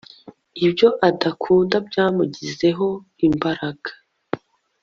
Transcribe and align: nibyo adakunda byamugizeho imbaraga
nibyo 0.59 0.87
adakunda 1.09 1.75
byamugizeho 1.87 2.87
imbaraga 3.27 3.91